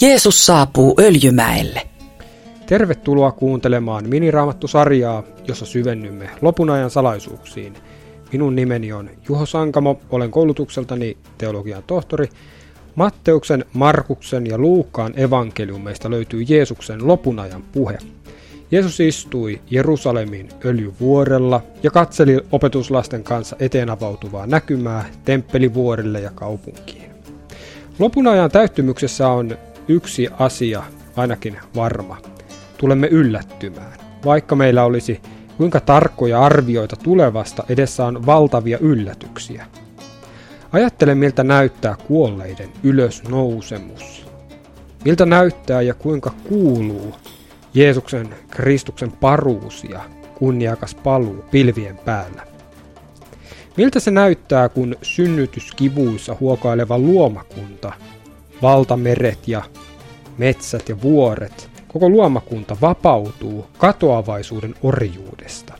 Jeesus 0.00 0.46
saapuu 0.46 0.94
Öljymäelle. 1.00 1.82
Tervetuloa 2.66 3.32
kuuntelemaan 3.32 4.08
Miniraamattu-sarjaa, 4.08 5.22
jossa 5.48 5.66
syvennymme 5.66 6.30
lopun 6.42 6.70
ajan 6.70 6.90
salaisuuksiin. 6.90 7.74
Minun 8.32 8.56
nimeni 8.56 8.92
on 8.92 9.10
Juho 9.28 9.46
Sankamo, 9.46 10.00
olen 10.10 10.30
koulutukseltani 10.30 11.16
teologian 11.38 11.82
tohtori. 11.86 12.28
Matteuksen, 12.94 13.64
Markuksen 13.72 14.46
ja 14.46 14.58
Luukkaan 14.58 15.12
evankeliumeista 15.16 16.10
löytyy 16.10 16.42
Jeesuksen 16.42 17.06
lopun 17.06 17.38
ajan 17.38 17.62
puhe. 17.72 17.98
Jeesus 18.70 19.00
istui 19.00 19.60
Jerusalemin 19.70 20.48
öljyvuorella 20.64 21.62
ja 21.82 21.90
katseli 21.90 22.40
opetuslasten 22.52 23.24
kanssa 23.24 23.56
eteen 23.58 23.90
avautuvaa 23.90 24.46
näkymää 24.46 25.04
temppelivuorille 25.24 26.20
ja 26.20 26.30
kaupunkiin. 26.34 27.10
Lopun 27.98 28.26
ajan 28.26 28.50
täyttymyksessä 28.50 29.28
on 29.28 29.58
yksi 29.90 30.28
asia 30.38 30.82
ainakin 31.16 31.58
varma. 31.76 32.16
Tulemme 32.78 33.06
yllättymään. 33.06 33.92
Vaikka 34.24 34.56
meillä 34.56 34.84
olisi 34.84 35.20
kuinka 35.56 35.80
tarkkoja 35.80 36.40
arvioita 36.42 36.96
tulevasta, 36.96 37.64
edessä 37.68 38.06
on 38.06 38.26
valtavia 38.26 38.78
yllätyksiä. 38.78 39.66
Ajattele, 40.72 41.14
miltä 41.14 41.44
näyttää 41.44 41.96
kuolleiden 42.06 42.68
ylösnousemus. 42.82 44.26
Miltä 45.04 45.26
näyttää 45.26 45.82
ja 45.82 45.94
kuinka 45.94 46.30
kuuluu 46.48 47.14
Jeesuksen 47.74 48.34
Kristuksen 48.50 49.12
paruus 49.12 49.84
ja 49.84 50.00
kunniakas 50.34 50.94
paluu 50.94 51.44
pilvien 51.50 51.98
päällä. 51.98 52.46
Miltä 53.76 54.00
se 54.00 54.10
näyttää, 54.10 54.68
kun 54.68 54.96
synnytyskivuissa 55.02 56.36
huokaileva 56.40 56.98
luomakunta, 56.98 57.92
valtameret 58.62 59.48
ja 59.48 59.62
metsät 60.40 60.88
ja 60.88 61.02
vuoret, 61.02 61.70
koko 61.88 62.08
luomakunta 62.08 62.76
vapautuu 62.80 63.66
katoavaisuuden 63.78 64.74
orjuudesta? 64.82 65.74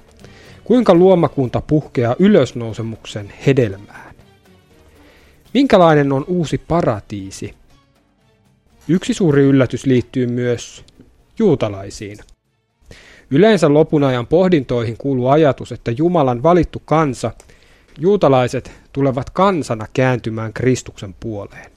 Kuinka 0.64 0.94
luomakunta 0.94 1.60
puhkeaa 1.60 2.16
ylösnousemuksen 2.18 3.32
hedelmään? 3.46 4.14
Minkälainen 5.54 6.12
on 6.12 6.24
uusi 6.28 6.58
paratiisi? 6.58 7.54
Yksi 8.88 9.14
suuri 9.14 9.42
yllätys 9.42 9.86
liittyy 9.86 10.26
myös 10.26 10.84
juutalaisiin. 11.38 12.18
Yleensä 13.30 13.74
lopun 13.74 14.04
ajan 14.04 14.26
pohdintoihin 14.26 14.96
kuuluu 14.96 15.28
ajatus, 15.28 15.72
että 15.72 15.90
Jumalan 15.90 16.42
valittu 16.42 16.82
kansa, 16.84 17.30
juutalaiset, 17.98 18.72
tulevat 18.92 19.30
kansana 19.30 19.86
kääntymään 19.92 20.52
Kristuksen 20.52 21.14
puoleen. 21.20 21.69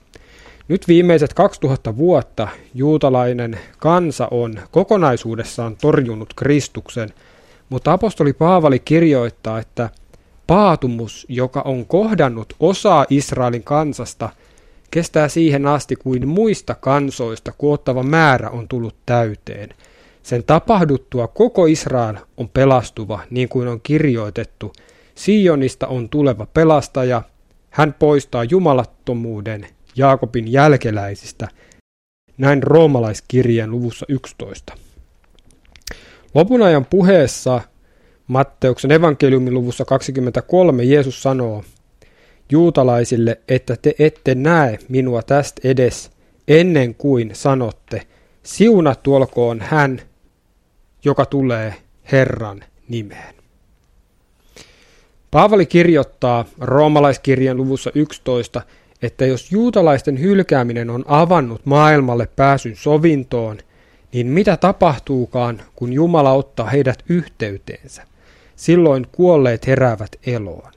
Nyt 0.67 0.88
viimeiset 0.88 1.33
2000 1.33 1.97
vuotta 1.97 2.47
juutalainen 2.73 3.59
kansa 3.78 4.28
on 4.31 4.56
kokonaisuudessaan 4.72 5.75
torjunut 5.75 6.33
Kristuksen, 6.33 7.09
mutta 7.69 7.94
apostoli 7.94 8.33
Paavali 8.33 8.80
kirjoittaa, 8.80 9.59
että 9.59 9.89
paatumus, 10.47 11.25
joka 11.30 11.61
on 11.61 11.86
kohdannut 11.86 12.53
osaa 12.59 13.06
Israelin 13.09 13.64
kansasta– 13.64 14.30
kestää 14.94 15.28
siihen 15.28 15.67
asti 15.67 15.95
kuin 15.95 16.28
muista 16.28 16.75
kansoista 16.75 17.52
koottava 17.52 18.03
määrä 18.03 18.50
on 18.50 18.67
tullut 18.67 18.95
täyteen. 19.06 19.69
Sen 20.23 20.44
tapahduttua 20.44 21.28
koko 21.28 21.66
Israel 21.66 22.16
on 22.38 22.50
pelastuva, 22.50 23.19
niin 23.30 23.50
kuin 23.50 23.67
on 23.67 23.81
kirjoitettu. 23.81 24.73
Sionista 25.16 25.88
on 25.88 26.09
tuleva 26.09 26.45
pelastaja, 26.45 27.22
hän 27.69 27.95
poistaa 28.00 28.44
jumalattomuuden 28.44 29.67
Jaakobin 29.95 30.52
jälkeläisistä. 30.52 31.47
Näin 32.38 32.63
roomalaiskirjeen 32.63 33.72
luvussa 33.72 34.05
11. 34.09 34.73
Lopun 36.35 36.62
ajan 36.62 36.85
puheessa 36.85 37.62
Matteuksen 38.28 38.91
evankeliumin 38.91 39.53
luvussa 39.53 39.85
23 39.85 40.84
Jeesus 40.84 41.23
sanoo, 41.23 41.63
juutalaisille, 42.51 43.41
että 43.47 43.75
te 43.81 43.95
ette 44.00 44.35
näe 44.35 44.79
minua 44.90 45.23
tästä 45.23 45.62
edes 45.68 46.12
ennen 46.47 46.95
kuin 46.95 47.29
sanotte, 47.34 48.01
siunattu 48.44 49.16
olkoon 49.16 49.62
hän, 49.62 50.01
joka 51.06 51.25
tulee 51.25 51.75
Herran 52.12 52.63
nimeen. 52.88 53.35
Paavali 55.31 55.66
kirjoittaa 55.66 56.45
roomalaiskirjan 56.59 57.57
luvussa 57.57 57.91
11, 57.95 58.62
että 59.03 59.25
jos 59.25 59.52
juutalaisten 59.52 60.19
hylkääminen 60.19 60.90
on 60.90 61.06
avannut 61.08 61.66
maailmalle 61.66 62.28
pääsyn 62.36 62.75
sovintoon, 62.75 63.58
niin 64.14 64.28
mitä 64.28 64.58
tapahtuukaan, 64.58 65.62
kun 65.75 65.94
Jumala 65.94 66.31
ottaa 66.31 66.69
heidät 66.69 67.03
yhteyteensä? 67.09 68.03
Silloin 68.56 69.08
kuolleet 69.12 69.68
heräävät 69.68 70.16
eloon. 70.25 70.72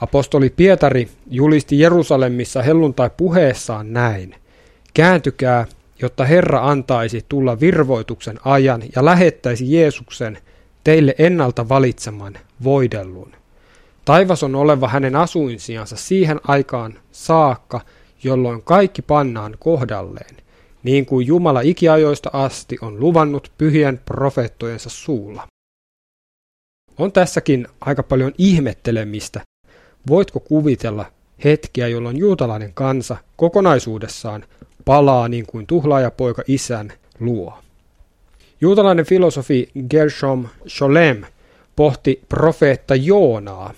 Apostoli 0.00 0.50
Pietari 0.50 1.08
julisti 1.30 1.78
Jerusalemissa 1.78 2.62
helluntai 2.62 3.10
puheessaan 3.16 3.92
näin. 3.92 4.34
Kääntykää, 4.94 5.66
jotta 6.02 6.24
Herra 6.24 6.70
antaisi 6.70 7.24
tulla 7.28 7.60
virvoituksen 7.60 8.38
ajan 8.44 8.82
ja 8.96 9.04
lähettäisi 9.04 9.72
Jeesuksen 9.74 10.38
teille 10.84 11.14
ennalta 11.18 11.68
valitseman 11.68 12.38
voidellun. 12.64 13.32
Taivas 14.08 14.42
on 14.42 14.54
oleva 14.54 14.88
hänen 14.88 15.16
asuinsiansa 15.16 15.96
siihen 15.96 16.40
aikaan 16.44 16.98
saakka, 17.12 17.80
jolloin 18.24 18.62
kaikki 18.62 19.02
pannaan 19.02 19.56
kohdalleen, 19.58 20.36
niin 20.82 21.06
kuin 21.06 21.26
Jumala 21.26 21.60
ikiajoista 21.60 22.30
asti 22.32 22.76
on 22.82 23.00
luvannut 23.00 23.52
pyhien 23.58 24.00
profeettojensa 24.04 24.90
suulla. 24.90 25.46
On 26.98 27.12
tässäkin 27.12 27.66
aika 27.80 28.02
paljon 28.02 28.32
ihmettelemistä, 28.38 29.40
Voitko 30.08 30.40
kuvitella 30.40 31.06
hetkiä, 31.44 31.88
jolloin 31.88 32.16
juutalainen 32.16 32.72
kansa 32.74 33.16
kokonaisuudessaan 33.36 34.44
palaa 34.84 35.28
niin 35.28 35.46
kuin 35.46 35.66
tuhlaajapoika 35.66 36.42
isän 36.46 36.92
luo? 37.20 37.58
Juutalainen 38.60 39.06
filosofi 39.06 39.70
Gershom 39.90 40.48
Scholem 40.68 41.22
pohti 41.76 42.22
profeetta 42.28 42.94
Joonaa. 42.94 43.74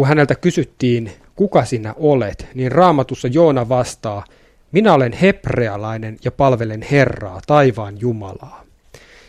Kun 0.00 0.08
häneltä 0.08 0.34
kysyttiin, 0.34 1.12
kuka 1.36 1.64
sinä 1.64 1.94
olet, 1.98 2.46
niin 2.54 2.72
raamatussa 2.72 3.28
Joona 3.28 3.68
vastaa, 3.68 4.24
minä 4.72 4.94
olen 4.94 5.12
hebrealainen 5.12 6.16
ja 6.24 6.30
palvelen 6.30 6.82
Herraa, 6.82 7.40
taivaan 7.46 8.00
Jumalaa. 8.00 8.64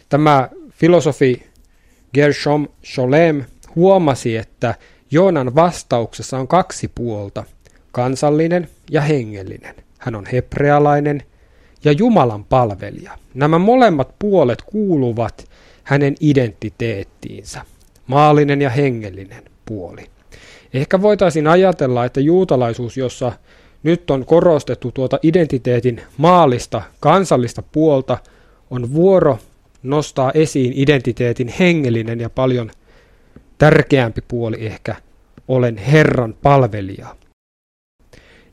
Tämä 0.09 0.49
filosofi 0.69 1.47
Gershom 2.13 2.67
Scholem 2.85 3.43
huomasi, 3.75 4.37
että 4.37 4.75
Joonan 5.11 5.55
vastauksessa 5.55 6.37
on 6.37 6.47
kaksi 6.47 6.91
puolta, 6.95 7.43
kansallinen 7.91 8.69
ja 8.91 9.01
hengellinen. 9.01 9.75
Hän 9.99 10.15
on 10.15 10.25
hebrealainen 10.25 11.23
ja 11.83 11.91
Jumalan 11.91 12.45
palvelija. 12.45 13.17
Nämä 13.33 13.59
molemmat 13.59 14.15
puolet 14.19 14.61
kuuluvat 14.61 15.49
hänen 15.83 16.15
identiteettiinsä, 16.19 17.61
maallinen 18.07 18.61
ja 18.61 18.69
hengellinen 18.69 19.43
puoli. 19.65 20.05
Ehkä 20.73 21.01
voitaisiin 21.01 21.47
ajatella, 21.47 22.05
että 22.05 22.19
juutalaisuus, 22.19 22.97
jossa 22.97 23.31
nyt 23.83 24.11
on 24.11 24.25
korostettu 24.25 24.91
tuota 24.91 25.19
identiteetin 25.23 26.01
maallista, 26.17 26.81
kansallista 26.99 27.61
puolta, 27.61 28.17
on 28.69 28.93
vuoro 28.93 29.39
nostaa 29.83 30.31
esiin 30.33 30.73
identiteetin 30.75 31.53
hengellinen 31.59 32.19
ja 32.19 32.29
paljon 32.29 32.71
tärkeämpi 33.57 34.21
puoli 34.27 34.65
ehkä, 34.65 34.95
olen 35.47 35.77
Herran 35.77 36.35
palvelija. 36.41 37.15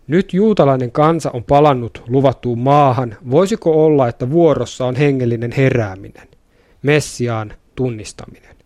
Nyt 0.06 0.32
juutalainen 0.34 0.93
kansa 0.93 1.31
on 1.31 1.44
palannut 1.44 2.02
luvattuun 2.08 2.58
maahan. 2.58 3.16
Voisiko 3.31 3.84
olla, 3.84 4.08
että 4.08 4.31
vuorossa 4.31 4.87
on 4.87 4.96
hengellinen 4.96 5.52
herääminen, 5.52 6.28
Messiaan 6.82 7.52
tunnistaminen? 7.75 8.57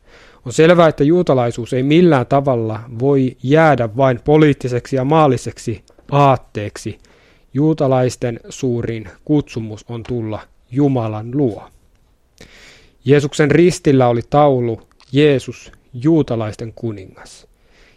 On 0.47 0.53
selvää, 0.53 0.89
että 0.89 1.05
juutalaisuus 1.05 1.73
ei 1.73 1.83
millään 1.83 2.27
tavalla 2.27 2.81
voi 2.99 3.37
jäädä 3.43 3.97
vain 3.97 4.21
poliittiseksi 4.25 4.97
ja 4.97 5.05
maalliseksi 5.05 5.85
aatteeksi. 6.11 6.99
Juutalaisten 7.55 8.41
suurin 8.49 9.09
kutsumus 9.25 9.85
on 9.89 10.03
tulla 10.03 10.41
Jumalan 10.71 11.31
luo. 11.37 11.69
Jeesuksen 13.05 13.51
ristillä 13.51 14.09
oli 14.09 14.21
taulu 14.31 14.81
Jeesus, 15.13 15.73
juutalaisten 15.95 16.73
kuningas. 16.73 17.47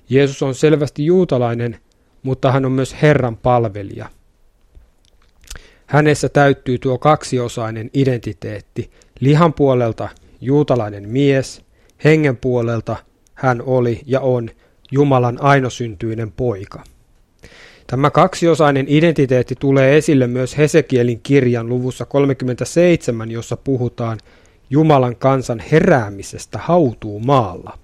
Jeesus 0.09 0.43
on 0.43 0.55
selvästi 0.55 1.05
juutalainen, 1.05 1.79
mutta 2.23 2.51
hän 2.51 2.65
on 2.65 2.71
myös 2.71 2.95
Herran 3.01 3.37
palvelija. 3.37 4.09
Hänessä 5.85 6.29
täyttyy 6.29 6.77
tuo 6.77 6.97
kaksiosainen 6.97 7.89
identiteetti. 7.93 8.91
Lihan 9.19 9.53
puolelta 9.53 10.09
juutalainen 10.41 11.09
mies, 11.09 11.64
hengen 12.05 12.37
puolelta 12.37 12.95
hän 13.33 13.61
oli 13.61 14.01
ja 14.05 14.19
on 14.19 14.49
Jumalan 14.91 15.37
ainosyntyinen 15.41 16.31
poika. 16.31 16.83
Tämä 17.87 18.09
kaksiosainen 18.09 18.85
identiteetti 18.87 19.55
tulee 19.59 19.97
esille 19.97 20.27
myös 20.27 20.57
Hesekielin 20.57 21.19
kirjan 21.23 21.69
luvussa 21.69 22.05
37, 22.05 23.31
jossa 23.31 23.57
puhutaan 23.57 24.17
Jumalan 24.69 25.15
kansan 25.15 25.63
heräämisestä 25.71 26.59
hautuu 26.59 27.19
maalla. 27.19 27.77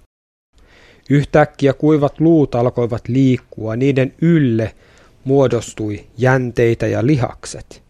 Yhtäkkiä 1.10 1.74
kuivat 1.74 2.20
luut 2.20 2.56
alkoivat 2.56 3.08
liikkua, 3.08 3.76
niiden 3.76 4.14
ylle 4.22 4.76
muodostui 5.24 6.06
jänteitä 6.18 6.88
ja 6.88 7.06
lihakset. 7.06 7.84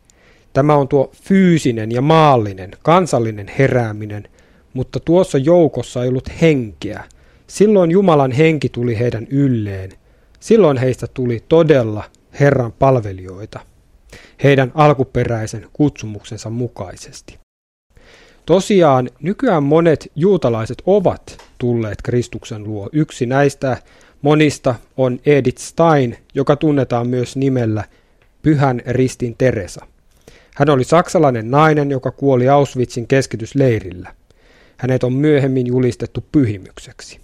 Tämä 0.53 0.75
on 0.75 0.87
tuo 0.87 1.11
fyysinen 1.23 1.91
ja 1.91 2.01
maallinen, 2.01 2.71
kansallinen 2.83 3.51
herääminen, 3.59 4.27
mutta 4.73 4.99
tuossa 4.99 5.37
joukossa 5.37 6.03
ei 6.03 6.09
ollut 6.09 6.29
henkeä. 6.41 7.03
Silloin 7.47 7.91
Jumalan 7.91 8.31
henki 8.31 8.69
tuli 8.69 8.99
heidän 8.99 9.27
ylleen. 9.29 9.91
Silloin 10.39 10.77
heistä 10.77 11.07
tuli 11.13 11.43
todella 11.49 12.03
Herran 12.39 12.71
palvelijoita, 12.71 13.59
heidän 14.43 14.71
alkuperäisen 14.75 15.67
kutsumuksensa 15.73 16.49
mukaisesti. 16.49 17.39
Tosiaan 18.45 19.09
nykyään 19.21 19.63
monet 19.63 20.11
juutalaiset 20.15 20.77
ovat 20.85 21.37
tulleet 21.57 22.01
Kristuksen 22.03 22.63
luo. 22.63 22.89
Yksi 22.91 23.25
näistä 23.25 23.77
monista 24.21 24.75
on 24.97 25.19
Edith 25.25 25.61
Stein, 25.61 26.17
joka 26.33 26.55
tunnetaan 26.55 27.07
myös 27.07 27.35
nimellä 27.35 27.83
Pyhän 28.41 28.81
ristin 28.87 29.35
Teresa. 29.37 29.85
Hän 30.55 30.69
oli 30.69 30.83
saksalainen 30.83 31.51
nainen, 31.51 31.91
joka 31.91 32.11
kuoli 32.11 32.49
Auschwitzin 32.49 33.07
keskitysleirillä. 33.07 34.13
Hänet 34.81 35.03
on 35.03 35.13
myöhemmin 35.13 35.67
julistettu 35.67 36.25
pyhimykseksi. 36.31 37.19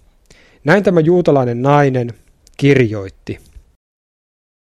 Näin 0.64 0.84
tämä 0.84 1.00
juutalainen 1.00 1.62
nainen 1.62 2.14
kirjoitti. 2.58 3.40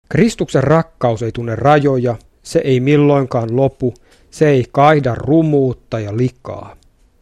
Kristuksen 0.10 0.64
rakkaus 0.64 1.24
ei 1.24 1.32
tunne 1.32 1.56
rajoja, 1.56 2.16
se 2.44 2.60
ei 2.60 2.80
milloinkaan 2.80 3.56
lopu, 3.56 3.94
se 4.32 4.50
ei 4.50 4.66
kaihda 4.72 5.16
rumuutta 5.16 6.00
ja 6.00 6.18
likaa. 6.18 6.78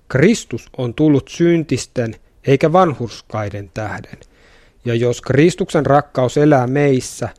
Kristus 0.07 0.69
on 0.77 0.93
tullut 0.93 1.27
syntisten 1.27 2.15
eikä 2.47 2.73
vanhurskaiden 2.73 3.71
tähden. 3.73 4.19
Ja 4.85 4.95
jos 4.95 5.21
Kristuksen 5.21 5.85
rakkaus 5.85 6.37
elää 6.37 6.67
meissä, 6.67 7.29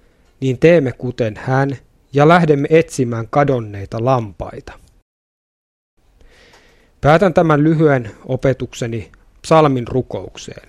niin 0.40 0.58
teemme 0.58 0.92
kuten 0.92 1.34
hän 1.36 1.76
ja 2.12 2.28
lähdemme 2.28 2.68
etsimään 2.70 3.28
kadonneita 3.30 4.04
lampaita. 4.04 4.72
Päätän 7.06 7.34
tämän 7.34 7.64
lyhyen 7.64 8.10
opetukseni 8.24 9.10
psalmin 9.42 9.88
rukoukseen. 9.88 10.68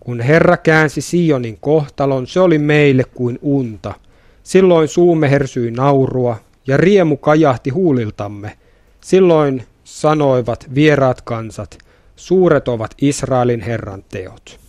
Kun 0.00 0.20
Herra 0.20 0.56
käänsi 0.56 1.00
Sionin 1.00 1.58
kohtalon, 1.60 2.26
se 2.26 2.40
oli 2.40 2.58
meille 2.58 3.04
kuin 3.04 3.38
unta. 3.42 3.94
Silloin 4.42 4.88
suumme 4.88 5.30
hersyi 5.30 5.70
naurua 5.70 6.36
ja 6.66 6.76
riemu 6.76 7.16
kajahti 7.16 7.70
huuliltamme. 7.70 8.58
Silloin 9.00 9.66
sanoivat 9.84 10.66
vieraat 10.74 11.20
kansat, 11.20 11.78
suuret 12.16 12.68
ovat 12.68 12.94
Israelin 13.00 13.60
Herran 13.60 14.04
teot. 14.08 14.63